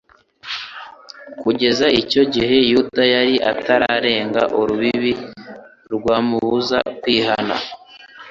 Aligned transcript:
Kugeza 1.41 1.85
icyo 2.01 2.23
gihe 2.33 2.55
Yuda 2.71 3.03
yari 3.13 3.35
atararenga 3.51 4.41
urubibi 4.59 5.13
rwamubuza 5.93 6.77
kwihana. 7.01 7.55